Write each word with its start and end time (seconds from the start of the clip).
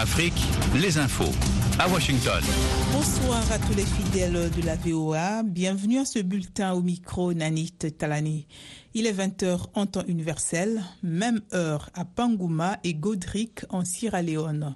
Afrique, 0.00 0.46
les 0.80 0.96
infos 0.96 1.30
à 1.78 1.86
Washington. 1.86 2.42
Bonsoir 2.90 3.52
à 3.52 3.58
tous 3.58 3.74
les 3.76 3.84
fidèles 3.84 4.50
de 4.50 4.64
la 4.64 4.74
VOA. 4.76 5.42
Bienvenue 5.42 5.98
à 5.98 6.06
ce 6.06 6.20
bulletin 6.20 6.72
au 6.72 6.80
micro 6.80 7.34
Nanit 7.34 7.76
Talani. 7.98 8.46
Il 8.94 9.06
est 9.06 9.12
20h 9.12 9.66
en 9.74 9.84
temps 9.84 10.06
universel, 10.08 10.82
même 11.02 11.42
heure 11.52 11.90
à 11.92 12.06
Pangouma 12.06 12.78
et 12.82 12.94
Godric 12.94 13.66
en 13.68 13.84
Sierra 13.84 14.22
Leone. 14.22 14.74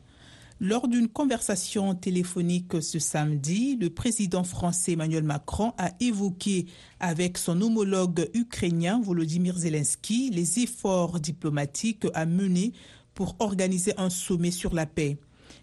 Lors 0.60 0.88
d'une 0.88 1.08
conversation 1.08 1.94
téléphonique 1.94 2.82
ce 2.82 2.98
samedi, 2.98 3.78
le 3.80 3.88
président 3.88 4.44
français 4.44 4.92
Emmanuel 4.92 5.24
Macron 5.24 5.72
a 5.78 5.92
évoqué 6.00 6.66
avec 7.00 7.38
son 7.38 7.62
homologue 7.62 8.28
ukrainien 8.34 9.00
Volodymyr 9.02 9.56
Zelensky 9.56 10.28
les 10.30 10.60
efforts 10.60 11.18
diplomatiques 11.18 12.06
à 12.12 12.26
mener 12.26 12.74
pour 13.14 13.36
organiser 13.38 13.94
un 13.96 14.10
sommet 14.10 14.50
sur 14.50 14.74
la 14.74 14.86
paix. 14.86 15.18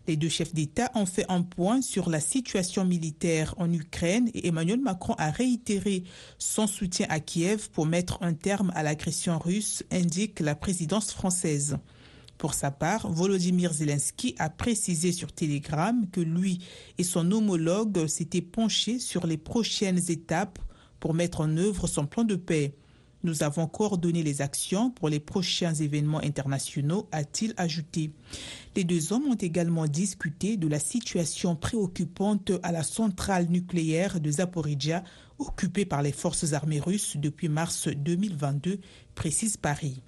Les 0.07 0.15
deux 0.15 0.29
chefs 0.29 0.53
d'État 0.53 0.89
ont 0.95 1.05
fait 1.05 1.25
un 1.29 1.43
point 1.43 1.81
sur 1.81 2.09
la 2.09 2.19
situation 2.19 2.85
militaire 2.85 3.53
en 3.57 3.71
Ukraine 3.71 4.29
et 4.33 4.47
Emmanuel 4.47 4.79
Macron 4.79 5.13
a 5.17 5.29
réitéré 5.29 6.03
son 6.39 6.65
soutien 6.65 7.05
à 7.09 7.19
Kiev 7.19 7.69
pour 7.69 7.85
mettre 7.85 8.17
un 8.21 8.33
terme 8.33 8.71
à 8.73 8.83
l'agression 8.83 9.37
russe, 9.37 9.83
indique 9.91 10.39
la 10.39 10.55
présidence 10.55 11.11
française. 11.11 11.77
Pour 12.39 12.55
sa 12.55 12.71
part, 12.71 13.11
Volodymyr 13.11 13.71
Zelensky 13.71 14.33
a 14.39 14.49
précisé 14.49 15.11
sur 15.11 15.31
Telegram 15.31 16.07
que 16.11 16.21
lui 16.21 16.57
et 16.97 17.03
son 17.03 17.31
homologue 17.31 18.07
s'étaient 18.07 18.41
penchés 18.41 18.97
sur 18.97 19.27
les 19.27 19.37
prochaines 19.37 20.09
étapes 20.09 20.57
pour 20.99 21.13
mettre 21.13 21.41
en 21.41 21.57
œuvre 21.57 21.85
son 21.85 22.07
plan 22.07 22.23
de 22.23 22.35
paix. 22.35 22.73
Nous 23.23 23.43
avons 23.43 23.67
coordonné 23.67 24.23
les 24.23 24.41
actions 24.41 24.89
pour 24.89 25.07
les 25.07 25.20
prochains 25.20 25.73
événements 25.73 26.21
internationaux, 26.23 27.07
a-t-il 27.12 27.53
ajouté. 27.57 28.12
Les 28.76 28.84
deux 28.84 29.13
hommes 29.13 29.27
ont 29.27 29.35
également 29.35 29.85
discuté 29.85 30.57
de 30.57 30.68
la 30.68 30.79
situation 30.79 31.55
préoccupante 31.55 32.51
à 32.63 32.71
la 32.71 32.84
centrale 32.84 33.48
nucléaire 33.49 34.20
de 34.20 34.32
Zaporizhia, 34.32 35.04
occupée 35.37 35.85
par 35.85 36.01
les 36.01 36.12
forces 36.12 36.54
armées 36.54 36.79
russes 36.79 37.18
depuis 37.18 37.49
mars 37.49 37.87
2022, 37.87 38.79
précise 39.13 39.57
Paris. 39.57 40.01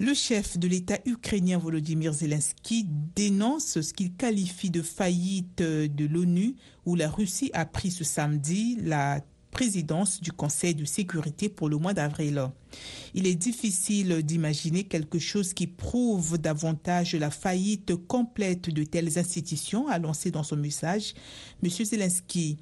Le 0.00 0.14
chef 0.14 0.56
de 0.56 0.68
l'État 0.68 0.98
ukrainien 1.06 1.58
Volodymyr 1.58 2.12
Zelensky 2.12 2.86
dénonce 3.16 3.80
ce 3.80 3.92
qu'il 3.92 4.14
qualifie 4.14 4.70
de 4.70 4.80
faillite 4.80 5.60
de 5.60 6.06
l'ONU 6.06 6.54
où 6.86 6.94
la 6.94 7.10
Russie 7.10 7.50
a 7.52 7.66
pris 7.66 7.90
ce 7.90 8.04
samedi 8.04 8.78
la 8.80 9.20
présidence 9.50 10.20
du 10.20 10.32
Conseil 10.32 10.74
de 10.74 10.84
sécurité 10.84 11.48
pour 11.48 11.68
le 11.68 11.76
mois 11.76 11.94
d'avril. 11.94 12.48
Il 13.14 13.26
est 13.26 13.34
difficile 13.34 14.22
d'imaginer 14.22 14.84
quelque 14.84 15.18
chose 15.18 15.52
qui 15.54 15.66
prouve 15.66 16.38
davantage 16.38 17.14
la 17.14 17.30
faillite 17.30 17.94
complète 17.94 18.70
de 18.70 18.84
telles 18.84 19.18
institutions, 19.18 19.88
a 19.88 19.98
lancé 19.98 20.30
dans 20.30 20.42
son 20.42 20.56
message 20.56 21.14
M. 21.62 21.70
Zelensky. 21.70 22.58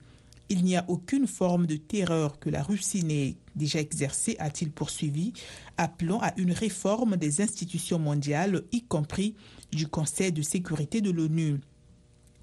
Il 0.49 0.63
n'y 0.63 0.77
a 0.77 0.85
aucune 0.89 1.27
forme 1.27 1.67
de 1.67 1.77
terreur 1.77 2.39
que 2.39 2.51
la 2.51 2.63
Russie 2.63 3.03
n'ait 3.03 3.37
déjà 3.57 3.81
exercée, 3.81 4.37
a-t-il 4.39 4.71
poursuivi, 4.71 5.33
appelant 5.77 6.21
à 6.21 6.33
une 6.37 6.53
réforme 6.53 7.17
des 7.17 7.41
institutions 7.41 7.99
mondiales, 7.99 8.63
y 8.71 8.83
compris 8.83 9.35
du 9.73 9.89
Conseil 9.89 10.31
de 10.31 10.43
sécurité 10.43 11.01
de 11.01 11.11
l'ONU. 11.11 11.59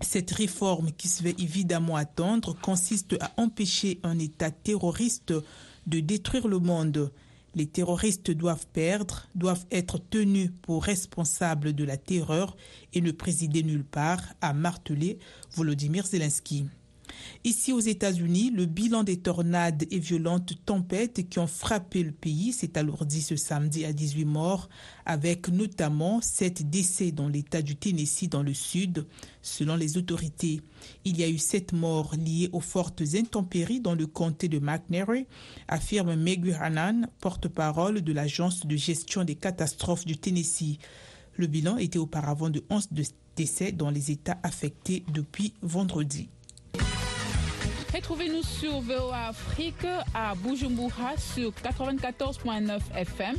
Cette 0.04 0.32
réforme 0.32 0.92
qui 0.92 1.08
se 1.08 1.24
fait 1.24 1.36
évidemment 1.40 1.96
attendre 1.96 2.56
consiste 2.62 3.16
à 3.22 3.32
empêcher 3.38 4.00
un 4.04 4.20
État 4.20 4.52
terroriste 4.52 5.34
de 5.88 6.00
détruire 6.00 6.48
le 6.48 6.60
monde. 6.60 7.12
Les 7.56 7.68
terroristes 7.68 8.32
doivent 8.32 8.68
perdre, 8.74 9.28
doivent 9.36 9.66
être 9.72 9.98
tenus 9.98 10.52
pour 10.62 10.84
responsables 10.84 11.74
de 11.74 11.84
la 11.84 11.98
terreur 11.98 12.56
et 12.94 13.02
ne 13.02 13.12
présider 13.12 13.64
nulle 13.64 13.86
part, 13.86 14.22
a 14.42 14.54
martelé 14.54 15.20
Volodymyr 15.56 16.06
Zelensky. 16.06 16.66
Ici 17.44 17.74
aux 17.74 17.80
États-Unis, 17.80 18.52
le 18.52 18.66
bilan 18.66 19.04
des 19.04 19.18
tornades 19.18 19.86
et 19.92 20.00
violentes 20.00 20.54
tempêtes 20.66 21.30
qui 21.30 21.40
ont 21.40 21.48
frappé 21.48 22.04
le 22.04 22.12
pays 22.12 22.54
s'est 22.54 22.78
alourdi 22.78 23.22
ce 23.22 23.36
samedi 23.36 23.86
à 23.86 23.94
18 23.94 24.26
morts, 24.26 24.70
avec 25.06 25.50
notamment 25.50 26.22
7 26.22 26.70
décès 26.70 27.12
dans 27.12 27.28
l'État 27.28 27.62
du 27.62 27.76
Tennessee 27.76 28.30
dans 28.30 28.44
le 28.44 28.54
sud, 28.54 29.06
selon 29.42 29.76
les 29.76 29.98
autorités. 29.98 30.62
Il 31.06 31.20
y 31.20 31.24
a 31.24 31.30
eu 31.30 31.38
7 31.38 31.74
morts 31.74 32.16
liés 32.16 32.50
aux 32.54 32.62
fortes 32.62 33.04
intempéries 33.16 33.82
dans 33.82 33.96
le 33.96 34.08
comté 34.08 34.48
de 34.48 34.60
McNary, 34.60 35.28
affirme 35.68 36.16
Meg 36.16 36.56
Hanan, 36.60 37.08
porte-parole 37.20 38.02
de 38.02 38.14
l'Agence 38.14 38.66
de 38.66 38.76
gestion 38.76 39.24
des 39.24 39.36
catastrophes 39.36 40.06
du 40.06 40.18
Tennessee. 40.18 40.78
Le 41.36 41.48
bilan 41.48 41.78
était 41.78 42.00
auparavant 42.00 42.50
de 42.50 42.64
11 42.70 42.90
décès 43.36 43.72
dans 43.72 43.90
les 43.90 44.12
États 44.12 44.40
affectés 44.44 45.04
depuis 45.12 45.54
vendredi. 45.62 46.30
Retrouvez-nous 47.94 48.42
sur 48.42 48.82
VOA 48.82 49.28
Afrique 49.28 49.86
à 50.16 50.34
Bujumbura 50.34 51.16
sur 51.16 51.52
94.9 51.52 52.80
FM 52.96 53.36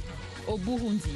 au 0.46 0.56
Burundi. 0.58 1.10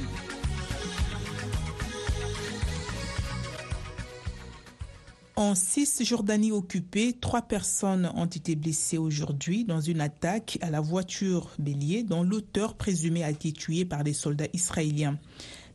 En 5.37 5.55
Cisjordanie 5.55 6.51
occupée, 6.51 7.13
trois 7.13 7.41
personnes 7.41 8.11
ont 8.13 8.25
été 8.25 8.57
blessées 8.57 8.97
aujourd'hui 8.97 9.63
dans 9.63 9.79
une 9.79 10.01
attaque 10.01 10.57
à 10.59 10.69
la 10.69 10.81
voiture 10.81 11.51
bélier 11.57 12.03
dont 12.03 12.23
l'auteur 12.23 12.75
présumé 12.75 13.23
a 13.23 13.29
été 13.29 13.53
tué 13.53 13.85
par 13.85 14.03
des 14.03 14.11
soldats 14.11 14.49
israéliens. 14.51 15.17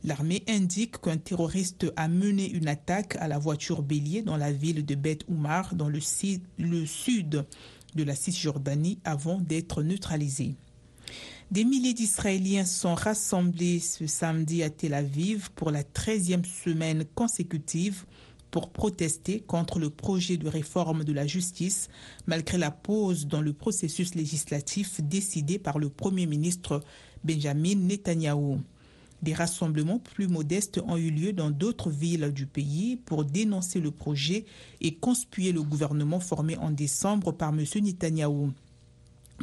L'armée 0.05 0.43
indique 0.47 1.01
qu'un 1.01 1.17
terroriste 1.17 1.87
a 1.95 2.07
mené 2.07 2.47
une 2.51 2.67
attaque 2.67 3.15
à 3.15 3.27
la 3.27 3.39
voiture 3.39 3.81
bélier 3.81 4.21
dans 4.21 4.37
la 4.37 4.51
ville 4.51 4.85
de 4.85 4.93
Beth 4.93 5.25
Oumar, 5.27 5.73
dans 5.73 5.89
le, 5.89 5.99
sud 5.99 7.43
de 7.95 8.03
la 8.03 8.13
Cisjordanie, 8.13 8.99
avant 9.03 9.39
d'être 9.41 9.81
neutralisé. 9.81 10.53
Des 11.49 11.63
milliers 11.63 11.95
d'Israéliens 11.95 12.65
sont 12.65 12.93
rassemblés 12.93 13.79
ce 13.79 14.05
samedi 14.05 14.61
à 14.61 14.69
Tel 14.69 14.93
Aviv 14.93 15.49
pour 15.55 15.71
la 15.71 15.81
13e 15.81 16.45
semaine 16.45 17.05
consécutive 17.15 18.05
pour 18.51 18.69
protester 18.69 19.39
contre 19.39 19.79
le 19.79 19.89
projet 19.89 20.37
de 20.37 20.47
réforme 20.47 21.03
de 21.03 21.13
la 21.13 21.25
justice, 21.25 21.89
malgré 22.27 22.59
la 22.59 22.69
pause 22.69 23.25
dans 23.25 23.41
le 23.41 23.53
processus 23.53 24.13
législatif 24.13 25.01
décidé 25.01 25.57
par 25.57 25.79
le 25.79 25.89
Premier 25.89 26.27
ministre 26.27 26.81
Benjamin 27.23 27.75
Netanyahou. 27.75 28.59
Des 29.21 29.33
rassemblements 29.33 29.99
plus 29.99 30.27
modestes 30.27 30.79
ont 30.85 30.97
eu 30.97 31.09
lieu 31.09 31.33
dans 31.33 31.49
d'autres 31.49 31.89
villes 31.89 32.31
du 32.31 32.45
pays 32.45 32.97
pour 32.97 33.25
dénoncer 33.25 33.79
le 33.79 33.91
projet 33.91 34.45
et 34.81 34.95
conspuer 34.95 35.51
le 35.51 35.63
gouvernement 35.63 36.19
formé 36.19 36.57
en 36.57 36.71
décembre 36.71 37.31
par 37.31 37.49
M. 37.49 37.63
Netanyahou. 37.81 38.51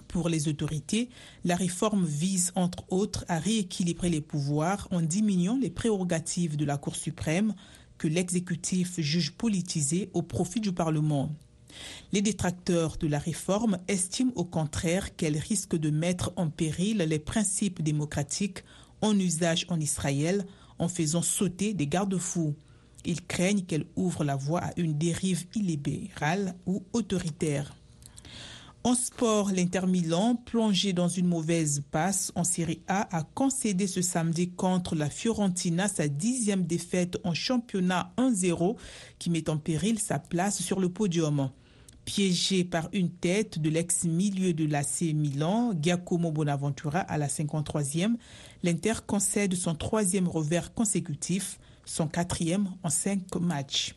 Pour 0.09 0.29
les 0.29 0.49
autorités, 0.49 1.09
la 1.45 1.57
réforme 1.57 2.05
vise 2.05 2.53
entre 2.55 2.85
autres 2.91 3.25
à 3.29 3.39
rééquilibrer 3.39 4.09
les 4.09 4.21
pouvoirs 4.21 4.89
en 4.91 5.03
diminuant 5.03 5.59
les 5.61 5.71
prérogatives 5.71 6.57
de 6.57 6.65
la 6.65 6.79
Cour 6.79 6.97
suprême 6.97 7.55
que 7.99 8.09
l'exécutif 8.09 9.01
juge 9.01 9.33
politisées 9.33 10.11
au 10.13 10.23
profit 10.23 10.61
du 10.61 10.73
Parlement. 10.73 11.31
Les 12.13 12.23
détracteurs 12.23 12.97
de 12.99 13.07
la 13.07 13.19
réforme 13.19 13.79
estiment 13.89 14.33
au 14.35 14.45
contraire 14.45 15.17
qu'elle 15.17 15.39
risque 15.39 15.77
de 15.77 15.91
mettre 15.91 16.33
en 16.37 16.51
péril 16.51 16.99
les 16.99 17.19
principes 17.19 17.83
démocratiques 17.83 18.65
en 19.03 19.19
usage 19.19 19.67
en 19.69 19.79
Israël 19.79 20.47
en 20.79 20.89
faisant 20.89 21.23
sauter 21.23 21.75
des 21.75 21.87
garde-fous. 21.87 22.55
Ils 23.05 23.25
craignent 23.25 23.63
qu'elle 23.63 23.87
ouvre 23.97 24.25
la 24.25 24.37
voie 24.37 24.61
à 24.61 24.73
une 24.77 24.97
dérive 24.97 25.45
illibérale 25.55 26.55
ou 26.67 26.83
autoritaire. 26.93 27.75
En 28.85 28.97
sport, 28.97 29.53
l'Inter 29.53 29.87
Milan, 29.87 30.35
plongé 30.35 30.93
dans 30.93 31.07
une 31.07 31.29
mauvaise 31.29 31.85
passe 31.93 32.33
en 32.35 32.43
Série 32.43 32.81
A, 32.89 33.17
a 33.17 33.23
concédé 33.23 33.87
ce 33.87 34.03
samedi 34.03 34.51
contre 34.51 34.97
la 34.97 35.09
Fiorentina 35.09 35.87
sa 35.87 36.09
dixième 36.09 36.65
défaite 36.65 37.17
en 37.23 37.33
championnat 37.33 38.13
1-0 38.19 38.77
qui 39.21 39.31
met 39.31 39.49
en 39.49 39.57
péril 39.57 40.01
sa 40.01 40.19
place 40.19 40.61
sur 40.61 40.81
le 40.81 40.89
podium. 40.89 41.51
Piégé 42.05 42.65
par 42.65 42.89
une 42.93 43.11
tête 43.11 43.61
de 43.61 43.71
l'ex-milieu 43.71 44.53
de 44.53 44.65
l'AC 44.65 45.03
Milan, 45.15 45.73
Giacomo 45.81 46.33
Bonaventura 46.33 46.99
à 46.99 47.19
la 47.19 47.29
53e, 47.29 48.17
l'Inter 48.63 48.95
concède 49.07 49.55
son 49.55 49.75
troisième 49.75 50.29
revers 50.29 50.75
consécutif, 50.75 51.59
son 51.85 52.09
quatrième 52.09 52.69
en 52.83 52.91
cinq 52.91 53.35
matchs. 53.37 53.95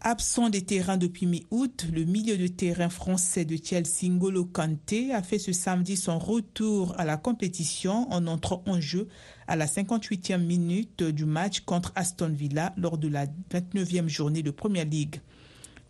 Absent 0.00 0.50
des 0.50 0.60
terrains 0.62 0.98
depuis 0.98 1.24
mi-août, 1.24 1.86
le 1.90 2.04
milieu 2.04 2.36
de 2.36 2.46
terrain 2.46 2.90
français 2.90 3.46
de 3.46 3.56
Chelsea 3.56 4.10
Ngolo 4.10 4.44
Kanté 4.44 5.14
a 5.14 5.22
fait 5.22 5.38
ce 5.38 5.52
samedi 5.52 5.96
son 5.96 6.18
retour 6.18 6.94
à 6.98 7.06
la 7.06 7.16
compétition 7.16 8.06
en 8.12 8.26
entrant 8.26 8.62
en 8.66 8.80
jeu 8.80 9.08
à 9.46 9.56
la 9.56 9.64
58e 9.64 10.44
minute 10.44 11.02
du 11.02 11.24
match 11.24 11.60
contre 11.60 11.90
Aston 11.94 12.28
Villa 12.28 12.74
lors 12.76 12.98
de 12.98 13.08
la 13.08 13.24
29e 13.50 14.08
journée 14.08 14.42
de 14.42 14.50
Premier 14.50 14.84
League 14.84 15.20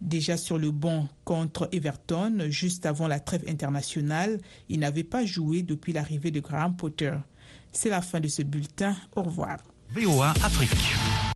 déjà 0.04 0.36
sur 0.36 0.58
le 0.58 0.70
banc 0.70 1.08
contre 1.24 1.68
Everton 1.72 2.46
juste 2.48 2.86
avant 2.86 3.08
la 3.08 3.20
trêve 3.20 3.44
internationale. 3.48 4.38
Il 4.68 4.80
n'avait 4.80 5.04
pas 5.04 5.24
joué 5.24 5.62
depuis 5.62 5.92
l'arrivée 5.92 6.30
de 6.30 6.40
Graham 6.40 6.76
Potter. 6.76 7.12
C'est 7.74 7.90
la 7.90 8.00
fin 8.00 8.20
de 8.20 8.28
ce 8.28 8.42
bulletin. 8.42 8.94
Au 9.16 9.22
revoir. 9.22 9.58
VOA 9.90 10.30
Afrique. 10.42 11.33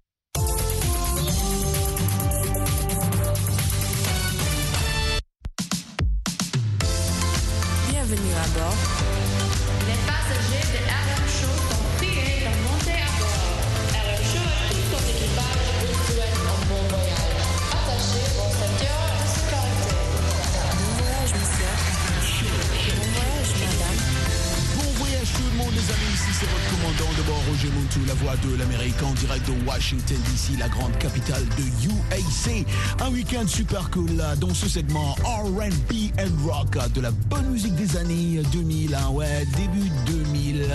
Un 33.09 33.13
week-end 33.13 33.47
super 33.47 33.89
cool 33.89 34.23
dans 34.39 34.53
ce 34.53 34.69
segment 34.69 35.17
RB 35.25 36.13
and 36.21 36.47
Rock 36.47 36.77
de 36.93 37.01
la 37.01 37.11
bonne 37.11 37.47
musique 37.47 37.75
des 37.75 37.97
années 37.97 38.43
2000, 38.53 38.95
hein, 38.95 39.09
ouais, 39.13 39.47
début 39.57 39.89
2000, 40.05 40.67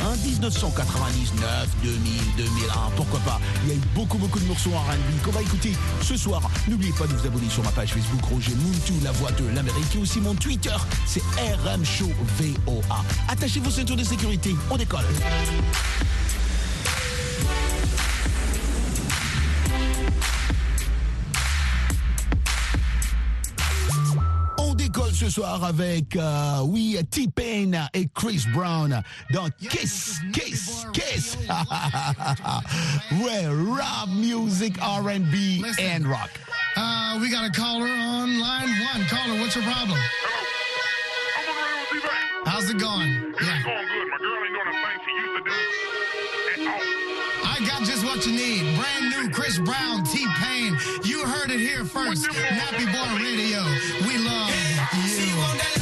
hein, 0.00 0.16
1999, 0.24 1.68
2000, 1.82 2.00
2001, 2.38 2.72
pourquoi 2.96 3.20
pas. 3.20 3.38
Il 3.64 3.68
y 3.68 3.72
a 3.72 3.74
eu 3.74 3.80
beaucoup, 3.94 4.16
beaucoup 4.16 4.40
de 4.40 4.46
morceaux 4.46 4.70
RB 4.70 5.22
qu'on 5.22 5.32
va 5.32 5.42
écouter 5.42 5.72
ce 6.00 6.16
soir. 6.16 6.40
N'oubliez 6.66 6.94
pas 6.94 7.06
de 7.06 7.12
vous 7.12 7.26
abonner 7.26 7.50
sur 7.50 7.62
ma 7.62 7.70
page 7.72 7.92
Facebook 7.92 8.24
Roger 8.24 8.54
Muntou, 8.54 8.94
la 9.04 9.12
voix 9.12 9.32
de 9.32 9.46
l'Amérique, 9.54 9.94
et 9.94 9.98
aussi 9.98 10.18
mon 10.22 10.34
Twitter, 10.34 10.76
c'est 11.04 11.20
RM 11.20 11.84
Show 11.84 12.10
VOA. 12.38 13.04
Attachez 13.28 13.60
vos 13.60 13.70
ceintures 13.70 13.96
de 13.96 14.04
sécurité, 14.04 14.54
on 14.70 14.78
décolle. 14.78 15.04
soir 25.32 25.64
avec, 25.64 26.14
euh, 26.14 26.60
oui, 26.64 26.98
T-Pain 27.10 27.88
et 27.94 28.06
Chris 28.14 28.44
Brown 28.52 29.02
dans 29.32 29.48
Kiss, 29.70 30.20
Kiss, 30.30 30.86
Kiss. 30.92 31.38
ouais, 33.12 33.46
rap 33.46 34.08
music, 34.10 34.76
R&B 34.82 35.64
and 35.80 36.06
rock. 36.06 36.28
Uh, 36.76 37.18
we 37.18 37.30
got 37.30 37.46
a 37.46 37.50
caller 37.50 37.88
on 37.88 38.38
line 38.40 38.68
one. 38.92 39.06
Caller, 39.08 39.40
what's 39.40 39.56
your 39.56 39.64
problem? 39.64 39.98
How's 42.44 42.68
it 42.68 42.78
going? 42.78 43.08
It's 43.32 43.46
yeah. 43.46 43.62
going 43.64 43.88
good. 43.88 44.08
My 44.10 44.18
girl 44.18 44.36
ain't 44.44 44.52
doing 44.52 45.00
she 45.00 45.12
used 45.16 45.34
to 45.36 45.50
do 45.50 46.68
I 47.42 47.58
got 47.66 47.86
just 47.88 48.04
what 48.04 48.26
you 48.26 48.32
need. 48.32 48.76
Brand 48.76 49.08
new 49.08 49.30
Chris 49.30 49.58
Brown, 49.58 50.04
T-Pain. 50.04 50.76
You 51.04 51.24
heard 51.24 51.50
it 51.50 51.60
here 51.60 51.86
first. 51.86 52.26
Nappy 52.26 52.84
Boy 52.92 53.24
Radio. 53.24 53.64
We 54.06 54.18
love 54.18 54.61
you. 54.90 55.81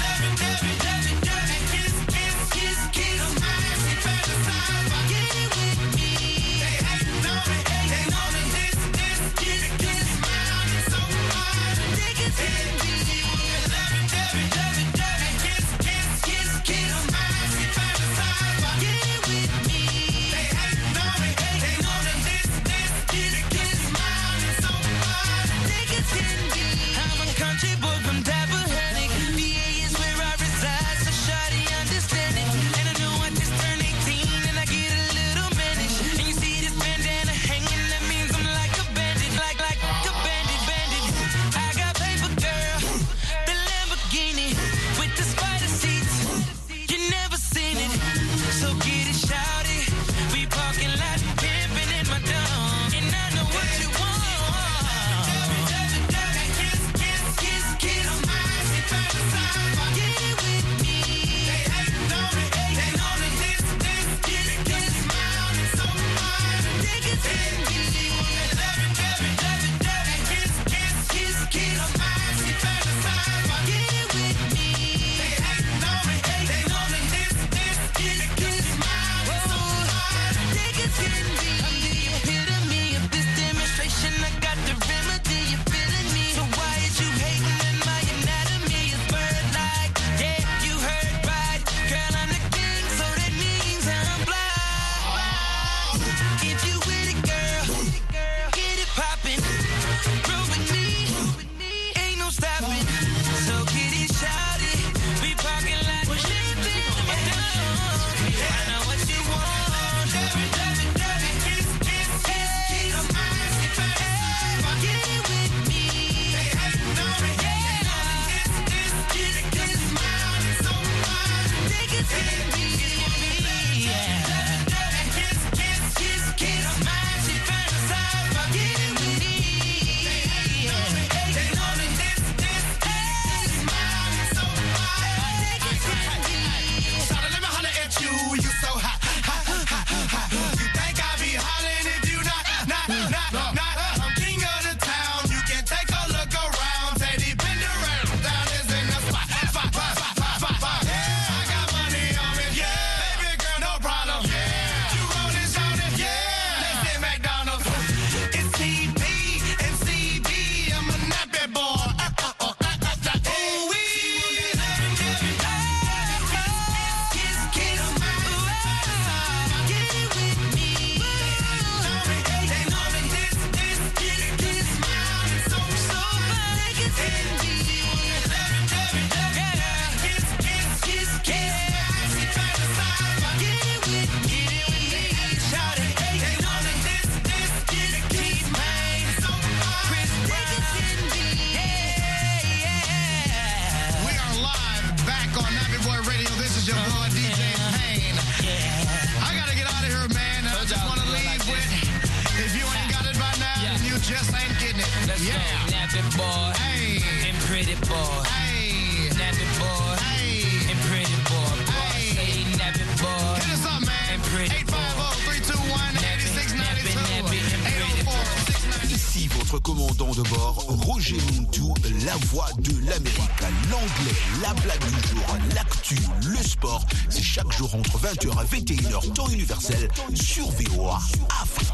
Commandant 219.59 220.13
de 220.13 220.23
bord, 220.29 220.65
Roger 220.69 221.17
Muntou, 221.33 221.75
la 222.05 222.15
voix 222.27 222.49
de 222.59 222.73
l'Amérique. 222.87 223.41
L'anglais, 223.71 224.15
la 224.43 224.53
blague 224.63 224.85
du 224.85 225.09
jour, 225.09 225.25
l'actu, 225.55 225.97
le 226.29 226.37
sport, 226.37 226.85
c'est 227.09 227.23
chaque 227.23 227.51
jour 227.53 227.75
entre 227.75 227.99
20h 227.99 228.29
et 228.29 228.61
21h, 228.61 229.13
temps 229.13 229.29
universel, 229.29 229.89
sur 230.15 230.51
VOA 230.51 231.01
Afrique. 231.43 231.73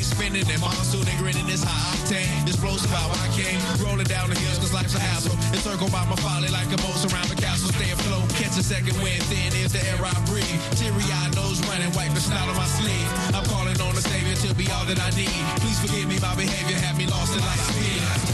Fontaine. 0.00 0.40
Spinning 0.40 0.48
in 0.48 0.60
monsoon 0.60 1.06
and 1.06 1.18
grinning 1.18 1.48
is 1.48 1.62
high 1.62 1.96
octane. 1.96 2.46
Explosive 2.46 2.90
how 2.90 3.08
I 3.10 3.28
came. 3.36 3.60
Rolling 3.84 4.06
down 4.06 4.30
the 4.30 4.38
hills 4.38 4.58
cause 4.58 4.72
life's 4.72 4.94
a 4.94 5.00
hassle. 5.00 5.32
Encircled 5.52 5.92
by 5.92 6.04
my 6.06 6.16
folly 6.16 6.48
like 6.48 6.68
a 6.68 6.78
moat 6.82 7.00
around 7.12 7.28
the 7.28 7.36
castle. 7.36 7.68
Stay 7.72 7.90
afloat. 7.90 8.28
Catch 8.36 8.58
a 8.58 8.62
second 8.62 8.96
wind. 9.02 9.22
Thin 9.28 9.52
is 9.60 9.72
the 9.72 9.82
air 9.88 10.00
I 10.00 10.12
breathe. 10.26 10.60
Teary 10.76 11.04
eyed 11.20 11.34
nose 11.36 11.60
running. 11.68 11.92
Wipe 11.94 12.12
the 12.14 12.20
snout 12.20 12.48
on 12.48 12.56
my 12.56 12.66
sleeve. 12.66 13.08
I'm 13.34 13.44
calling 13.46 13.78
on 13.80 13.94
the 13.94 14.02
savior 14.02 14.36
to 14.48 14.54
be 14.54 14.70
all 14.70 14.84
that 14.86 15.00
I 15.00 15.10
need. 15.16 15.40
Please 15.60 15.78
forgive 15.80 16.08
me 16.08 16.18
my 16.20 16.34
behavior. 16.34 16.76
Have 16.80 16.96
me 16.96 17.06
lost 17.06 17.36
in 17.36 17.42
light 17.44 17.62
speed. 17.70 18.29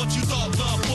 What 0.00 0.16
you 0.16 0.22
thought 0.22 0.58
love 0.58 0.89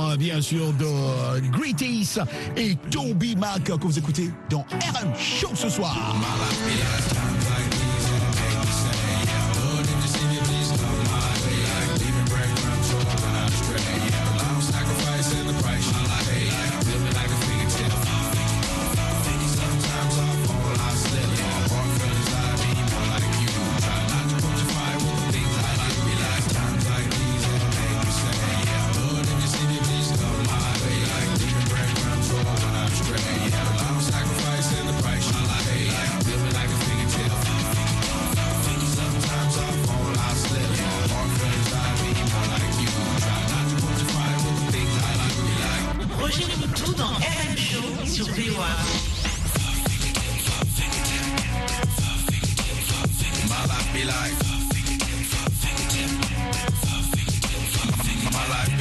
hein, 0.00 0.16
bien 0.16 0.40
sûr, 0.40 0.72
de 0.74 0.84
euh, 0.84 1.40
Greeties 1.50 2.18
et 2.56 2.76
Toby 2.90 3.36
Mac 3.36 3.64
que 3.64 3.72
vous 3.72 3.98
écoutez 3.98 4.30
dans 4.48 4.60
RM 4.70 5.12
Show 5.18 5.50
ce 5.54 5.68
soir. 5.68 5.96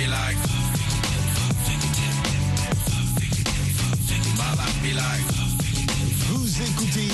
like. 0.08 0.61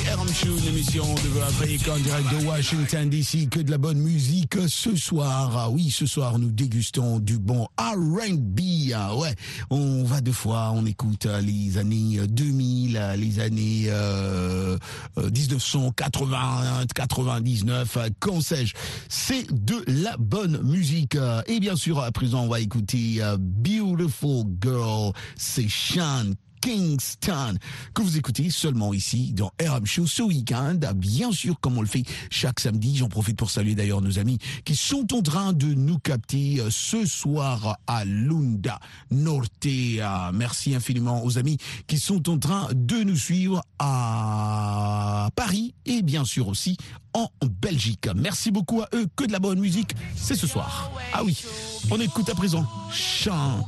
Show, 0.07 0.55
émission 0.69 1.03
de 1.03 1.41
Afrique 1.41 1.87
en 1.89 1.97
direct 1.97 2.29
de 2.31 2.45
Washington 2.45 3.09
DC. 3.09 3.49
Que 3.49 3.59
de 3.59 3.71
la 3.71 3.77
bonne 3.77 3.97
musique 3.97 4.55
ce 4.67 4.95
soir. 4.95 5.51
Ah 5.57 5.69
oui, 5.69 5.89
ce 5.91 6.05
soir, 6.05 6.39
nous 6.39 6.49
dégustons 6.49 7.19
du 7.19 7.37
bon 7.39 7.67
R&B. 7.77 8.59
Ah 8.95 9.15
ouais, 9.17 9.33
on 9.69 10.03
va 10.03 10.21
deux 10.21 10.31
fois, 10.31 10.71
on 10.73 10.85
écoute 10.85 11.25
les 11.41 11.77
années 11.77 12.19
2000, 12.27 12.97
euh, 12.97 13.15
les 13.15 13.39
années 13.39 13.85
euh, 13.87 14.77
euh, 15.17 15.29
1980, 15.29 16.85
99, 16.93 17.97
euh, 17.97 18.09
qu'en 18.19 18.39
sais-je. 18.39 18.75
C'est 19.09 19.51
de 19.51 19.83
la 19.87 20.15
bonne 20.17 20.61
musique. 20.63 21.15
Euh, 21.15 21.41
Et 21.47 21.59
bien 21.59 21.75
sûr, 21.75 21.99
à 21.99 22.11
présent, 22.11 22.43
on 22.43 22.47
va 22.47 22.59
écouter 22.61 23.17
euh, 23.21 23.37
Beautiful 23.39 24.45
Girl, 24.61 25.11
c'est 25.35 25.67
Sean 25.69 26.31
Kingston, 26.61 27.55
que 27.93 28.01
vous 28.01 28.17
écoutez 28.17 28.49
seulement 28.49 28.93
ici 28.93 29.33
dans 29.33 29.51
RM 29.61 29.85
Show 29.85 30.07
ce 30.07 30.23
week-end. 30.23 30.79
Bien 30.95 31.31
sûr, 31.31 31.59
comme 31.59 31.77
on 31.77 31.81
le 31.81 31.87
fait 31.87 32.03
chaque 32.29 32.59
samedi, 32.59 32.97
j'en 32.97 33.09
profite 33.09 33.37
pour 33.37 33.51
saluer 33.51 33.75
d'ailleurs 33.75 34.01
nos 34.01 34.19
amis 34.19 34.37
qui 34.65 34.75
sont 34.75 35.13
en 35.13 35.21
train 35.21 35.53
de 35.53 35.67
nous 35.67 35.99
capter 35.99 36.59
euh, 36.59 36.69
ce 36.69 37.05
soir 37.05 37.77
à 37.87 38.05
Lunda 38.05 38.79
Norte. 39.11 39.65
Euh, 39.65 40.31
Merci 40.33 40.75
infiniment 40.75 41.23
aux 41.23 41.37
amis 41.37 41.57
qui 41.87 41.99
sont 41.99 42.29
en 42.29 42.37
train 42.37 42.67
de 42.73 43.03
nous 43.03 43.15
suivre 43.17 43.61
à 43.79 45.29
Paris 45.35 45.73
et 45.85 46.01
bien 46.01 46.25
sûr 46.25 46.47
aussi 46.47 46.77
en 47.17 47.29
Belgique. 47.61 48.07
Merci 48.15 48.51
beaucoup 48.51 48.81
à 48.81 48.89
eux. 48.93 49.07
Que 49.15 49.25
de 49.25 49.31
la 49.31 49.39
bonne 49.39 49.59
musique, 49.59 49.95
c'est 50.15 50.35
ce 50.35 50.45
soir. 50.45 50.91
Ah 51.13 51.23
oui, 51.23 51.43
on 51.89 51.99
écoute 51.99 52.29
à 52.29 52.35
présent 52.35 52.65
Sean 52.91 53.65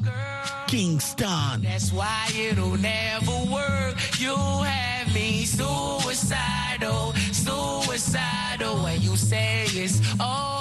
Kingston. 0.67 1.61
That's 1.63 1.91
why 1.91 2.05
it'll 2.37 2.77
never 2.77 3.49
work. 3.49 3.97
You 4.19 4.35
have 4.35 5.13
me 5.13 5.45
suicidal, 5.45 7.13
suicidal. 7.31 8.83
When 8.83 9.01
you 9.01 9.15
say 9.15 9.65
it's 9.73 9.99
all 10.19 10.58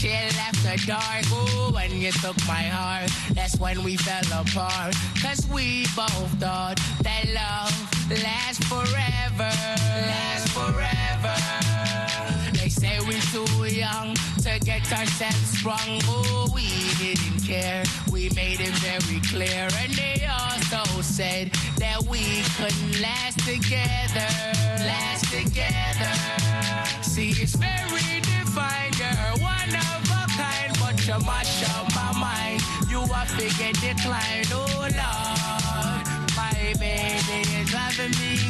chill 0.00 0.32
after 0.48 0.86
dark. 0.86 1.24
Ooh, 1.30 1.74
when 1.74 1.90
you 2.00 2.10
took 2.10 2.36
my 2.48 2.64
heart, 2.76 3.10
that's 3.34 3.58
when 3.60 3.84
we 3.84 3.96
fell 3.96 4.40
apart. 4.40 4.94
Cause 5.20 5.46
we 5.52 5.84
both 5.94 6.32
thought 6.40 6.80
that 7.02 7.24
love 7.40 7.74
lasts 8.24 8.64
forever. 8.64 9.52
Lasts 10.08 10.50
forever. 10.56 11.36
They 12.56 12.70
say 12.70 12.98
we're 13.06 13.26
too 13.28 13.66
young 13.66 14.14
to 14.44 14.58
get 14.64 14.90
ourselves 14.90 15.58
sprung. 15.58 16.00
Oh, 16.08 16.50
we 16.54 16.68
didn't 16.96 17.40
care. 17.46 17.84
We 18.10 18.30
made 18.30 18.60
it 18.60 18.74
very 18.80 19.20
clear. 19.20 19.68
And 19.82 19.92
they 19.92 20.26
also 20.26 21.02
said 21.02 21.52
that 21.76 22.00
we 22.08 22.24
couldn't 22.56 23.02
last 23.02 23.38
together. 23.40 24.30
Last 24.80 25.24
together. 25.30 26.14
See, 27.02 27.30
it's 27.42 27.54
very 27.54 28.20
defined. 28.22 28.89
One 29.70 29.78
of 29.78 30.10
a 30.10 30.26
kind, 30.36 30.72
but 30.80 31.06
you 31.06 31.14
mash 31.24 31.62
up 31.70 31.94
my 31.94 32.10
mind. 32.18 32.60
You 32.88 33.02
are 33.02 33.26
figure 33.26 33.72
decline. 33.74 34.44
Oh, 34.50 34.66
Lord. 34.80 34.94
My 36.36 36.74
baby 36.76 37.42
is 37.54 37.70
driving 37.70 38.10
me 38.18 38.49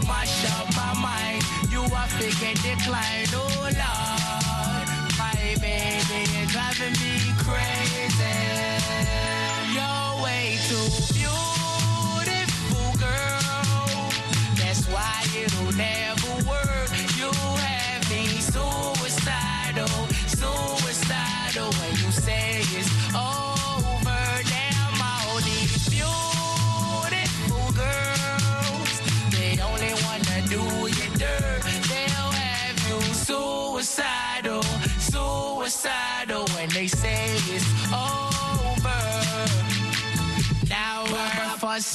you 0.00 0.06
mash 0.08 0.44
up 0.58 0.68
my 0.76 0.92
mind. 1.00 1.42
You 1.70 1.82
are 1.82 2.08
figure 2.18 2.54
decline. 2.62 3.28
Oh, 3.32 3.48
Lord. 3.62 4.88
My 5.18 5.32
baby 5.60 6.22
is 6.38 6.52
driving 6.52 6.92
me 7.00 7.15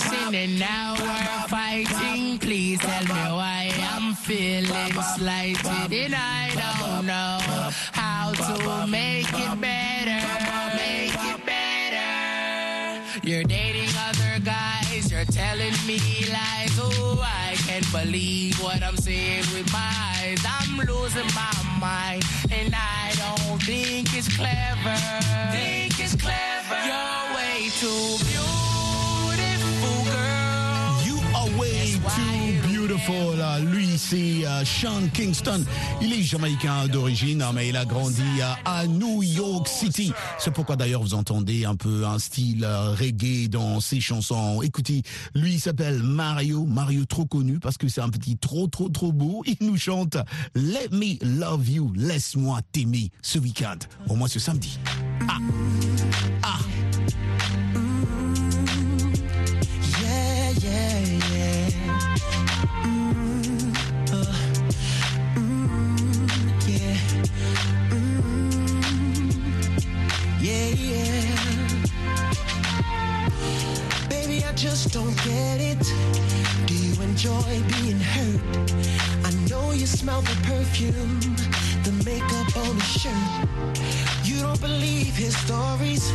fussing 0.02 0.36
and 0.36 0.60
now 0.60 0.96
we're 1.00 1.48
fighting. 1.48 2.38
Please 2.40 2.80
tell 2.80 3.04
me 3.04 3.22
why 3.40 3.72
I'm 3.94 4.14
feeling 4.14 4.94
slighted 5.18 5.94
and 5.94 6.16
I 6.16 6.50
don't 6.56 7.06
know 7.06 7.38
how 7.92 8.32
to 8.32 8.88
make 8.88 9.28
it 9.30 9.62
better. 9.62 10.22
Make 10.76 11.14
it 11.34 11.46
better. 11.46 13.28
You're 13.28 13.44
dating 13.44 13.90
other 14.08 14.40
guys, 14.44 15.12
you're 15.12 15.26
telling 15.26 15.76
me 15.86 16.00
lies. 16.32 16.78
Oh, 16.80 17.22
I 17.24 17.56
can't 17.68 17.90
believe 17.92 18.62
what 18.62 18.82
I'm 18.84 18.98
seeing 18.98 19.46
with 19.54 19.72
my 19.72 19.92
eyes. 20.18 20.44
I'm 20.46 20.78
losing 20.78 21.30
my 21.36 21.54
mind 21.80 22.24
and 22.52 22.74
I 22.76 23.14
don't 23.18 23.62
think 23.62 24.16
it's 24.16 24.36
clever. 24.36 24.96
Think 25.52 26.00
it's 26.00 26.16
clever. 26.16 26.78
You're 26.86 27.36
way 27.36 27.70
too 27.80 28.18
beautiful, 28.26 28.61
too 32.02 32.68
beautiful. 32.68 33.40
Ah, 33.42 33.60
Lui, 33.60 33.98
c'est 33.98 34.46
euh, 34.46 34.66
Sean 34.66 35.08
Kingston. 35.14 35.64
Il 36.02 36.14
est 36.14 36.24
jamaïcain 36.24 36.88
d'origine, 36.88 37.42
hein, 37.42 37.52
mais 37.54 37.70
il 37.70 37.78
a 37.78 37.86
grandi 37.86 38.22
euh, 38.40 38.54
à 38.66 38.88
New 38.88 39.24
York 39.24 39.68
City. 39.68 40.12
C'est 40.40 40.52
pourquoi 40.52 40.76
d'ailleurs 40.76 41.02
vous 41.02 41.14
entendez 41.14 41.66
un 41.66 41.76
peu 41.76 42.06
un 42.06 42.20
style 42.20 42.64
euh, 42.64 42.92
reggae 42.92 43.48
dans 43.50 43.80
ses 43.80 44.00
chansons. 44.00 44.62
Écoutez, 44.62 45.04
lui 45.36 45.60
s'appelle 45.60 46.02
Mario. 46.04 46.66
Mario 46.66 47.06
trop 47.06 47.26
connu 47.26 47.60
parce 47.60 47.78
que 47.78 47.88
c'est 47.88 48.02
un 48.02 48.10
petit 48.10 48.38
trop 48.38 48.68
trop 48.68 48.90
trop 48.90 49.12
beau. 49.12 49.44
Il 49.46 49.58
nous 49.62 49.78
chante 49.78 50.18
Let 50.56 50.90
Me 50.92 51.18
Love 51.40 51.70
You, 51.70 51.94
laisse-moi 51.96 52.60
t'aimer 52.72 53.12
ce 53.22 53.40
week-end. 53.40 53.78
Au 54.08 54.16
moins 54.16 54.28
ce 54.28 54.40
samedi. 54.40 54.80
Ah. 55.28 55.38
Enjoy 77.42 77.64
being 77.76 78.00
hurt? 78.00 78.42
I 79.26 79.32
know 79.50 79.72
you 79.72 79.86
smell 79.86 80.22
the 80.22 80.36
perfume, 80.44 81.20
the 81.84 81.92
makeup 82.06 82.58
on 82.58 82.76
his 82.76 83.02
shirt. 83.02 83.50
You 84.24 84.42
don't 84.42 84.60
believe 84.62 85.16
his 85.16 85.36
stories. 85.38 86.12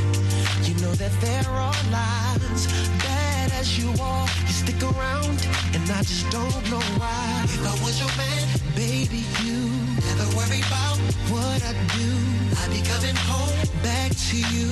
You 0.66 0.74
know 0.82 0.92
that 0.94 1.12
there 1.20 1.48
are 1.48 1.74
lies. 1.90 2.66
Bad 3.02 3.52
as 3.52 3.78
you 3.78 3.88
are, 4.00 4.26
you 4.46 4.52
stick 4.52 4.82
around, 4.82 5.46
and 5.74 5.90
I 5.90 6.02
just 6.02 6.30
don't 6.30 6.70
know 6.70 6.84
why. 6.98 7.42
If 7.44 7.62
I 7.64 7.74
was 7.84 7.98
your 7.98 8.12
man, 8.16 8.46
baby, 8.74 9.24
you 9.44 9.70
never 10.06 10.26
worry 10.36 10.60
about 10.60 10.98
what 11.30 11.62
I 11.62 11.72
do. 11.96 12.08
I 12.60 12.68
be 12.68 12.80
coming 12.82 13.16
home 13.16 13.75
back 13.86 14.10
to 14.30 14.36
you 14.54 14.68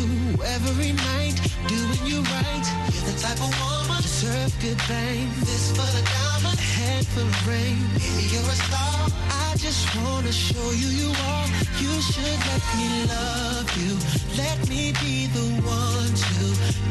every 0.57 0.93
night, 0.93 1.37
doing 1.69 2.03
you 2.11 2.19
right. 2.35 2.67
You're 2.91 3.07
the 3.11 3.17
type 3.25 3.41
of 3.47 3.53
woman 3.63 4.03
deserve 4.03 4.53
good 4.61 4.81
things. 4.91 5.35
This 5.49 5.71
for 5.77 5.89
the 5.97 6.03
diamond, 6.15 6.59
head 6.59 7.07
full 7.13 7.23
of 7.23 7.47
rain. 7.47 7.79
You're 8.33 8.51
a 8.55 8.59
star. 8.67 8.97
I 9.47 9.55
just 9.57 9.83
wanna 9.99 10.33
show 10.33 10.67
you 10.81 10.89
you 11.01 11.11
are. 11.33 11.47
You 11.83 11.93
should 12.11 12.41
let 12.51 12.63
me 12.79 12.89
love 13.15 13.69
you. 13.83 13.93
Let 14.43 14.59
me 14.69 14.83
be 15.03 15.17
the 15.39 15.49
one 15.63 16.13
to 16.31 16.45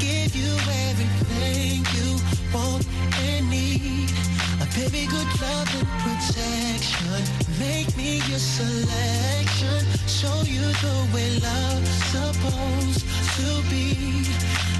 give 0.06 0.32
you 0.42 0.52
everything 0.90 1.84
you 1.96 2.10
want 2.54 2.88
and 3.28 3.50
need. 3.50 4.33
Baby, 4.76 5.06
good 5.06 5.28
love 5.42 5.70
and 5.78 5.88
protection. 6.02 7.22
Make 7.60 7.96
me 7.96 8.18
your 8.30 8.40
selection. 8.40 9.86
Show 10.08 10.42
you 10.46 10.62
the 10.62 11.10
way 11.14 11.30
love's 11.40 11.90
supposed 12.14 13.06
to 13.38 13.62
be. 13.70 14.26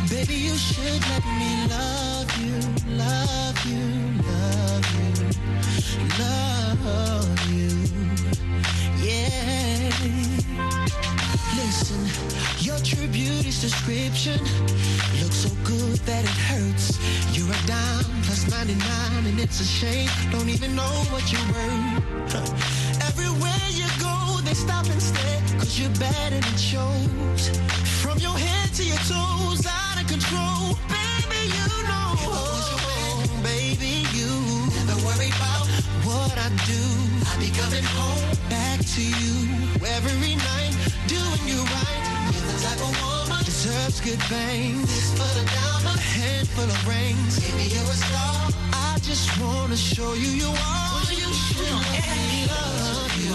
Baby, 0.10 0.36
you 0.36 0.56
should 0.56 1.02
let 1.10 1.24
me 1.26 1.68
love 1.70 2.42
you, 2.42 2.60
love 2.98 3.66
you, 3.68 3.84
love 4.32 4.86
you, 4.98 5.30
love 6.20 7.52
you. 7.52 7.70
Yeah. 9.06 9.92
Listen, 11.66 12.04
your 12.60 12.78
true 12.80 13.08
beauty's 13.08 13.62
description 13.62 14.38
looks 15.22 15.48
so 15.48 15.50
good 15.64 15.96
that 16.04 16.24
it 16.26 16.38
hurts. 16.52 17.00
You 17.32 17.46
You're 17.46 17.56
a 17.56 17.68
dime 17.68 18.04
plus 18.24 18.50
99 18.52 18.84
and 19.28 19.40
it's 19.40 19.62
a 19.62 19.64
shame. 19.64 20.10
Don't 20.30 20.50
even 20.50 20.76
know 20.76 20.94
what 21.14 21.24
you're 21.32 21.50
worth. 21.56 22.52
Everywhere 23.10 23.64
you 23.72 23.88
go, 24.02 24.42
they 24.44 24.54
stop 24.54 24.86
and 24.88 25.02
stare. 25.02 25.42
Cause 25.58 25.80
you're 25.80 25.96
bad 26.04 26.34
and 26.34 26.44
it 26.44 26.60
shows. 26.60 27.48
From 28.04 28.18
your 28.20 28.38
head 28.38 28.74
to 28.76 28.84
your 28.84 29.00
toes, 29.08 29.66
out 29.66 30.02
of 30.02 30.08
control. 30.08 30.76
Baby, 30.92 31.48
you 31.48 31.84
know. 31.88 32.63
What 36.04 36.36
I 36.38 36.50
do. 36.66 36.84
I'll 37.28 37.40
be 37.40 37.50
coming 37.52 37.84
home 37.84 38.38
back 38.50 38.80
to 38.80 39.04
you 39.04 39.36
every 39.86 40.36
night, 40.36 40.74
doing 41.08 41.44
you 41.46 41.60
right. 41.62 42.04
You're 42.34 42.48
the 42.52 42.58
type 42.64 42.82
of 42.82 42.94
woman 43.04 43.44
deserves 43.44 44.02
good 44.02 44.22
things. 44.24 45.12
For 45.18 45.30
the 45.40 45.46
diamond, 45.46 46.00
a 46.00 46.02
handful 46.02 46.66
of 46.66 46.88
rings. 46.88 47.40
Baby, 47.40 47.76
you're 47.76 47.84
a 47.84 48.00
star. 48.08 48.50
I 48.74 49.00
just 49.02 49.28
wanna 49.42 49.78
show 49.78 50.14
you 50.14 50.32
you 50.44 50.50
are. 50.50 51.02
You 51.12 51.30
should 51.34 51.78
let 51.94 52.18
me 52.32 52.48
love 52.48 53.14
you. 53.24 53.34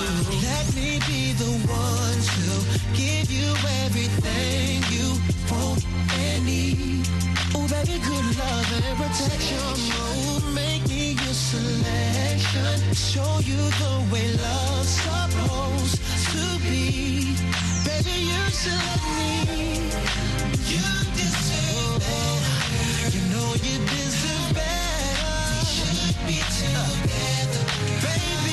Let 0.49 0.67
me 0.75 1.01
be 1.09 1.33
the 1.33 1.53
one 1.69 2.21
to 2.43 2.55
give 2.95 3.31
you 3.31 3.49
everything 3.85 4.83
you 4.93 5.09
want 5.51 5.85
and 6.13 6.47
need. 6.47 7.38
Oh, 7.55 7.67
baby, 7.69 7.99
good 7.99 8.39
love 8.39 8.73
and 8.77 8.97
protection. 8.99 9.59
Oh, 9.61 10.53
make 10.55 10.87
me 10.89 11.13
your 11.13 11.35
selection. 11.35 12.95
Show 12.95 13.41
you 13.45 13.57
the 13.57 13.95
way 14.13 14.29
love's 14.37 14.89
supposed 14.89 15.99
to 16.33 16.45
be. 16.63 17.35
Baby, 17.85 18.17
you 18.31 18.45
should 18.61 19.01
me. 19.17 19.91
You 20.73 20.87
deserve 21.17 22.01
better. 22.01 23.17
You 23.17 23.23
know 23.33 23.51
you 23.67 23.77
deserve 23.87 24.55
better. 24.55 25.37
We 25.59 25.67
should 25.75 26.17
be 26.27 26.39
together, 26.59 27.65
baby. 28.03 28.48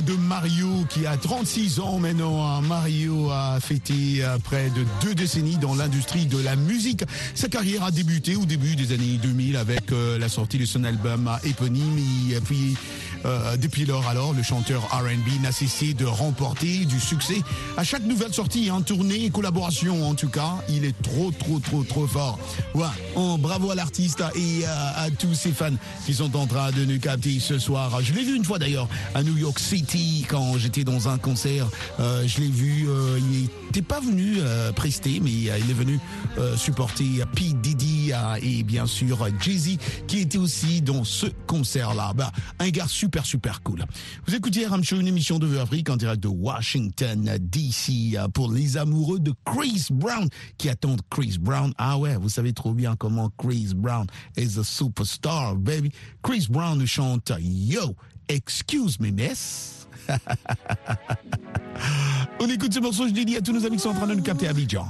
De 0.00 0.12
Mario 0.14 0.84
qui 0.88 1.06
a 1.06 1.16
36 1.16 1.80
ans 1.80 1.98
maintenant. 1.98 2.44
hein. 2.44 2.60
Mario 2.62 3.30
a 3.30 3.58
fêté 3.60 4.18
euh, 4.20 4.38
près 4.38 4.70
de 4.70 4.84
deux 5.02 5.14
décennies 5.14 5.56
dans 5.56 5.74
l'industrie 5.74 6.26
de 6.26 6.38
la 6.38 6.56
musique. 6.56 7.04
Sa 7.34 7.48
carrière 7.48 7.84
a 7.84 7.90
débuté 7.90 8.36
au 8.36 8.44
début 8.44 8.76
des 8.76 8.92
années 8.92 9.18
2000 9.22 9.56
avec 9.56 9.92
euh, 9.92 10.18
la 10.18 10.28
sortie 10.28 10.58
de 10.58 10.64
son 10.66 10.84
album 10.84 11.30
éponyme. 11.44 11.98
Puis, 12.44 12.76
euh, 13.24 13.56
depuis 13.56 13.84
lors, 13.84 14.06
alors, 14.08 14.32
le 14.32 14.42
chanteur 14.42 14.82
R&B 14.90 15.42
n'a 15.42 15.52
cessé 15.52 15.94
de 15.94 16.04
remporter 16.04 16.84
du 16.84 17.00
succès 17.00 17.42
à 17.76 17.84
chaque 17.84 18.04
nouvelle 18.04 18.32
sortie, 18.32 18.70
en 18.70 18.82
tournée, 18.82 19.30
collaboration 19.30 20.08
en 20.08 20.14
tout 20.14 20.28
cas. 20.28 20.54
Il 20.68 20.84
est 20.84 21.00
trop, 21.02 21.30
trop, 21.30 21.58
trop, 21.58 21.82
trop 21.82 22.06
fort. 22.06 22.38
Ouais, 22.74 22.86
oh, 23.14 23.36
bravo 23.38 23.70
à 23.70 23.74
l'artiste 23.74 24.22
et 24.34 24.64
euh, 24.64 24.66
à 24.96 25.10
tous 25.10 25.34
ses 25.34 25.52
fans 25.52 25.74
qui 26.04 26.14
sont 26.14 26.34
en 26.36 26.46
train 26.46 26.70
de 26.72 26.84
nous 26.84 26.98
capter 26.98 27.38
ce 27.40 27.58
soir. 27.58 28.00
Je 28.02 28.12
l'ai 28.12 28.22
vu 28.22 28.36
une 28.36 28.44
fois 28.44 28.58
d'ailleurs 28.58 28.88
à 29.14 29.22
New 29.22 29.36
York 29.36 29.58
City 29.58 30.26
quand 30.28 30.58
j'étais 30.58 30.84
dans 30.84 31.08
un 31.08 31.18
concert. 31.18 31.68
Euh, 32.00 32.26
je 32.26 32.40
l'ai 32.40 32.48
vu, 32.48 32.86
euh, 32.88 33.18
il 33.18 33.48
n'était 33.76 33.94
pas 33.94 34.00
venu 34.00 34.36
euh, 34.38 34.72
prester, 34.72 35.20
mais 35.20 35.50
euh, 35.50 35.58
il 35.58 35.70
est 35.70 35.74
venu 35.74 35.98
euh, 36.38 36.56
supporter 36.56 37.22
P. 37.34 37.52
Diddy 37.52 38.10
euh, 38.12 38.36
et 38.40 38.62
bien 38.62 38.86
sûr 38.86 39.22
euh, 39.22 39.30
Jay-Z 39.38 39.76
qui 40.06 40.20
était 40.20 40.38
aussi 40.38 40.80
dans 40.80 41.04
ce 41.04 41.26
concert-là. 41.46 42.14
Bah, 42.14 42.32
un 42.58 42.70
gars 42.70 42.88
super, 42.88 43.26
super 43.26 43.62
cool. 43.62 43.84
Vous 44.26 44.34
écoutez 44.34 44.66
RM 44.66 44.82
Show, 44.82 44.98
une 44.98 45.08
émission 45.08 45.38
de 45.38 45.46
Vue 45.46 45.58
Afrique 45.58 45.90
en 45.90 45.96
direct 45.96 46.22
de 46.22 46.28
Washington, 46.28 47.36
D.C. 47.38 48.12
euh, 48.14 48.28
pour 48.28 48.50
les 48.50 48.78
amoureux 48.78 49.18
de 49.18 49.34
Chris 49.44 49.88
Brown 49.90 50.28
qui 50.56 50.70
attendent 50.70 51.02
Chris 51.10 51.36
Brown. 51.38 51.74
Ah 51.76 51.98
ouais, 51.98 52.16
vous 52.16 52.30
savez 52.30 52.54
trop 52.54 52.72
bien 52.72 52.96
comment 52.96 53.30
Chris 53.36 53.72
Brown 53.76 54.06
is 54.38 54.58
a 54.58 54.64
superstar, 54.64 55.56
baby. 55.56 55.90
Chris 56.22 56.46
Brown 56.48 56.78
nous 56.78 56.86
chante 56.86 57.30
Yo, 57.40 57.94
excuse 58.28 58.98
me, 59.00 59.10
miss. 59.10 59.86
On 62.38 62.48
écoute 62.50 62.74
ce 62.74 62.80
morceau, 62.80 63.08
je 63.08 63.12
dédie 63.12 63.36
à 63.36 63.40
tous 63.40 63.52
nos 63.52 63.64
amis 63.64 63.76
qui 63.76 63.82
sont 63.82 63.90
en 63.90 63.94
train 63.94 64.06
de 64.06 64.14
nous 64.14 64.22
capter 64.22 64.46
à 64.46 64.50
Abidjan. 64.50 64.86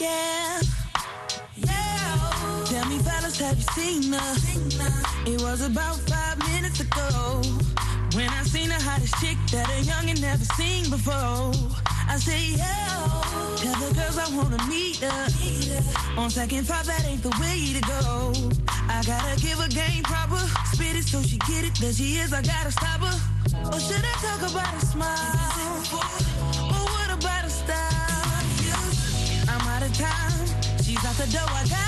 Yeah. 0.00 0.60
Yeah. 1.56 2.20
Tell 2.66 2.84
me, 2.88 2.98
fellas, 2.98 3.38
have 3.38 3.56
you 3.56 3.64
seen 3.74 4.12
her? 4.12 4.34
It 5.26 5.40
was 5.40 5.62
about 5.62 5.96
five 6.08 6.38
minutes 6.52 6.80
ago. 6.80 7.40
When 8.14 8.28
I 8.28 8.42
seen 8.44 8.68
the 8.68 8.74
hottest 8.74 9.14
chick 9.20 9.38
that 9.52 9.68
a 9.68 9.82
youngin' 9.82 10.20
never 10.20 10.44
seen 10.56 10.90
before. 10.90 11.52
I 12.08 12.16
say, 12.18 12.56
yeah. 12.56 13.24
Tell 13.56 13.74
the 13.80 13.94
girls 13.94 14.18
I 14.18 14.28
wanna 14.36 14.62
meet 14.68 14.98
her. 14.98 16.20
On 16.20 16.30
second 16.30 16.66
thought, 16.66 16.84
that 16.84 17.04
ain't 17.06 17.22
the 17.22 17.34
way 17.40 17.74
to 17.74 17.80
go. 17.80 18.32
I 18.88 19.02
gotta 19.06 19.40
give 19.40 19.58
her 19.58 19.68
game 19.68 20.02
proper. 20.02 20.40
Spit 20.72 20.96
it 20.96 21.04
so 21.04 21.22
she 21.22 21.38
get 21.38 21.64
it. 21.64 21.74
There 21.76 21.92
she 21.92 22.16
is, 22.16 22.32
I 22.32 22.42
gotta 22.42 22.72
stop 22.72 23.00
her. 23.00 23.16
Or 23.72 23.80
should 23.80 24.04
I 24.04 24.14
talk 24.20 24.50
about 24.50 24.82
a 24.82 24.86
smile? 24.86 25.84
Or 26.74 26.84
what 26.94 27.10
about 27.10 27.44
a 27.44 27.50
style? 27.50 28.24
I'm 29.48 29.68
out 29.68 29.82
of 29.82 29.92
time. 29.96 30.46
She's 30.82 31.04
out 31.04 31.16
the 31.16 31.26
door. 31.32 31.48
I 31.48 31.64
gotta 31.68 31.83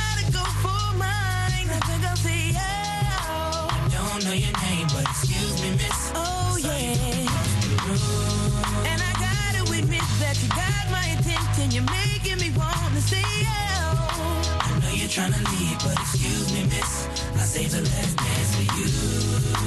attention. 11.56 11.70
You're 11.70 11.90
making 11.90 12.38
me 12.38 12.56
wanna 12.56 13.00
say 13.00 13.22
yeah. 13.40 13.96
I 14.60 14.78
know 14.82 14.92
you're 14.92 15.08
trying 15.08 15.32
to 15.32 15.42
leave, 15.50 15.78
but 15.80 15.98
excuse 15.98 16.52
me, 16.52 16.64
miss. 16.64 17.08
I 17.34 17.44
saved 17.44 17.72
the 17.72 17.82
last 17.82 18.16
dance 18.16 18.54
for 18.56 18.66
you. 18.78 18.88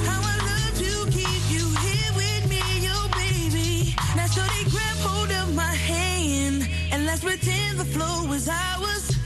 How 0.06 0.20
I 0.22 0.36
love 0.50 0.74
to 0.78 1.10
keep 1.10 1.42
you 1.50 1.64
here 1.84 2.12
with 2.16 2.44
me, 2.48 2.62
oh 2.90 3.08
baby. 3.14 3.94
Now 4.16 4.26
so 4.26 4.42
they 4.42 4.64
grab 4.70 4.96
hold 5.02 5.30
of 5.30 5.54
my 5.54 5.74
hand 5.74 6.68
and 6.92 7.06
let's 7.06 7.22
pretend 7.24 7.78
the 7.78 7.84
flow 7.84 8.30
is 8.32 8.48
ours. 8.48 9.16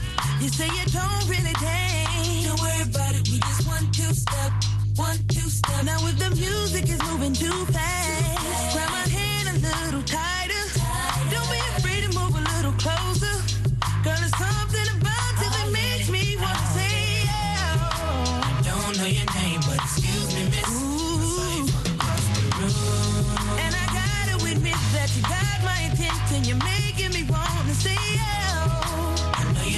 You 0.41 0.49
say 0.49 0.65
you 0.67 0.85
don't 0.91 1.25
really 1.29 1.53
dance. 1.61 2.45
Don't 2.47 2.59
worry 2.61 2.81
about 2.81 3.15
it, 3.15 3.27
we 3.29 3.39
just 3.39 3.67
one, 3.67 3.85
two 3.91 4.13
step, 4.13 4.51
one, 4.95 5.17
two 5.27 5.49
step. 5.49 5.83
Now 5.85 5.97
if 6.07 6.17
the 6.17 6.29
music 6.35 6.89
is 6.89 7.01
moving 7.09 7.33
too 7.33 7.65
fast, 7.73 8.94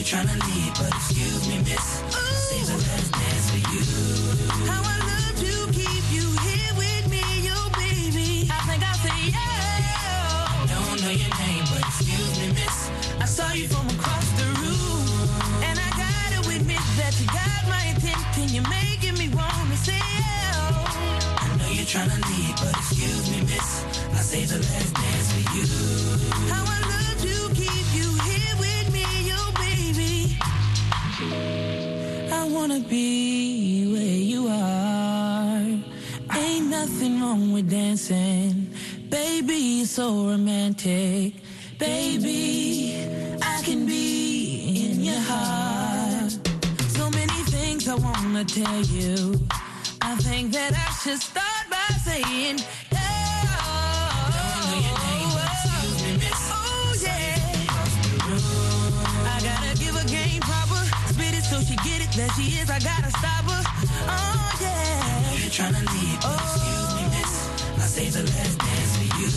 trying 0.08 0.26
to 0.26 0.40
leave, 0.48 0.74
but 0.80 0.88
excuse 0.88 1.50
me, 1.50 1.58
miss. 1.68 2.00
I 2.16 2.32
saved 2.48 2.72
the 2.72 2.80
last 2.80 3.12
dance 3.12 3.48
for 3.52 3.60
you. 3.76 3.84
How 4.64 4.80
I 4.80 4.96
love 5.04 5.36
to 5.36 5.54
keep 5.76 6.04
you 6.16 6.24
here 6.48 6.72
with 6.80 7.12
me, 7.12 7.52
oh 7.52 7.68
baby. 7.76 8.48
I 8.48 8.56
think 8.72 8.88
I'll 8.88 9.02
say 9.04 9.36
yeah. 9.36 10.64
Don't 10.64 11.04
know 11.04 11.12
your 11.12 11.34
name, 11.44 11.66
but 11.68 11.84
excuse 11.84 12.40
me, 12.40 12.56
miss. 12.56 12.88
I 13.20 13.26
saw 13.26 13.52
you 13.52 13.68
from 13.68 13.84
across 14.00 14.32
the 14.40 14.48
room, 14.64 15.28
and 15.68 15.76
I 15.76 15.90
gotta 16.00 16.40
admit 16.56 16.80
that 16.96 17.12
you 17.20 17.28
got 17.28 17.68
my 17.68 17.92
attention. 17.92 18.56
You're 18.56 18.70
making 18.72 19.20
me 19.20 19.28
wanna 19.36 19.76
say 19.76 20.00
yeah. 20.00 20.88
I 21.44 21.52
know 21.60 21.68
you're 21.68 21.84
trying 21.84 22.16
to 22.16 22.22
leave, 22.32 22.56
but 22.64 22.72
excuse 22.80 23.28
me, 23.28 23.42
miss. 23.44 23.84
I 24.16 24.24
saved 24.24 24.56
the 24.56 24.60
last 24.72 24.94
dance 24.96 25.28
for 25.36 25.44
you. 25.52 26.07
Wanna 32.68 32.80
be 32.82 33.88
where 33.94 34.02
you 34.02 34.48
are. 34.50 36.38
Ain't 36.38 36.68
nothing 36.70 37.22
wrong 37.22 37.54
with 37.54 37.70
dancing. 37.70 38.70
Baby, 39.10 39.56
you're 39.56 39.86
so 39.86 40.28
romantic. 40.28 41.36
Baby, 41.78 43.08
I 43.42 43.62
can 43.64 43.86
be 43.86 44.92
in 44.92 45.02
your 45.02 45.20
heart. 45.20 46.32
So 46.90 47.10
many 47.10 47.40
things 47.56 47.88
I 47.88 47.96
wanna 47.96 48.44
tell 48.44 48.82
you. 48.82 49.40
I 50.02 50.16
think 50.18 50.52
that 50.52 50.74
I 50.74 50.92
should 51.02 51.22
start 51.22 51.66
by 51.70 51.90
saying, 52.04 52.60
There 62.18 62.28
she 62.30 62.58
is. 62.58 62.68
I 62.68 62.80
gotta 62.80 63.12
stop 63.12 63.46
her. 63.46 63.62
Oh 64.10 64.58
yeah. 64.60 65.38
You're 65.38 65.52
trying 65.52 65.76
to 65.76 65.86
leave. 65.94 66.18
Oh. 66.26 66.34
Excuse 66.34 66.90
me, 66.98 67.04
miss. 67.14 67.34
I 67.78 67.86
say 67.86 68.10
the 68.10 68.24
last 68.26 68.58
dance 68.58 68.98
for 68.98 69.08
you. 69.22 69.30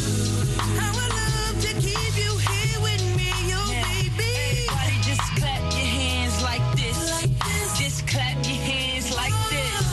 I 0.81 0.89
would 0.97 1.13
love 1.13 1.61
to 1.61 1.73
keep 1.77 2.15
you 2.17 2.33
here 2.41 2.81
with 2.81 3.05
me, 3.21 3.29
oh, 3.53 3.69
you 3.69 4.09
baby. 4.17 4.33
Everybody 4.65 4.97
just 5.05 5.21
clap 5.37 5.61
your 5.77 5.93
hands 5.93 6.41
like 6.41 6.65
this. 6.73 6.97
Like 7.21 7.37
this. 7.45 7.69
Just 7.77 8.09
clap 8.09 8.41
your 8.49 8.65
hands 8.65 9.13
oh, 9.13 9.21
like 9.21 9.37
this. 9.53 9.85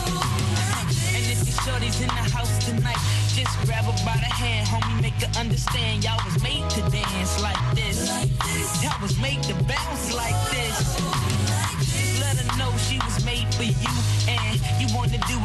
And 1.12 1.24
if 1.28 1.44
your 1.44 1.60
shorty's 1.68 2.00
in 2.00 2.08
the 2.08 2.24
house 2.32 2.56
tonight, 2.64 3.04
just 3.36 3.52
grab 3.68 3.84
her 3.84 3.92
by 4.00 4.16
the 4.16 4.32
hand, 4.32 4.66
homie, 4.66 5.02
make 5.02 5.20
her 5.20 5.28
understand 5.38 6.04
y'all 6.04 6.16
was 6.24 6.42
made 6.42 6.64
to 6.72 6.80
dance 6.88 7.36
like 7.44 7.67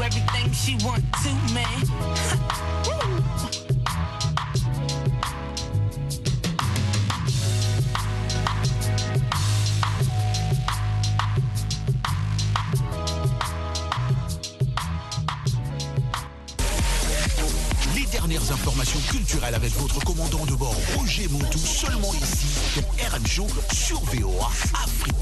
everything 0.02 0.52
she 0.52 0.76
want 0.86 1.04
to, 1.24 1.30
man. 1.54 1.66
Les 17.96 18.06
dernières 18.06 18.52
informations 18.52 19.00
culturelles 19.10 19.56
avec 19.56 19.74
votre 19.74 20.00
commandant 20.04 20.46
de 20.46 20.56
bord 20.56 20.76
Roger 20.98 21.28
Montou 21.30 21.58
seulement 21.58 22.14
ici 22.14 22.48
dans 22.76 23.16
RM 23.16 23.26
sur 23.72 24.00
VOA 24.00 24.48
Afrique. 24.74 25.14